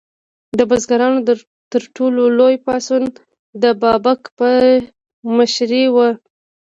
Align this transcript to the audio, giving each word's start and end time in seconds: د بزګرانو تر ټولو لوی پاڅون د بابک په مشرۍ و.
د 0.57 0.59
بزګرانو 0.69 1.19
تر 1.71 1.83
ټولو 1.95 2.21
لوی 2.37 2.55
پاڅون 2.65 3.03
د 3.63 3.65
بابک 3.81 4.21
په 4.37 4.49
مشرۍ 5.35 5.85
و. 5.93 5.95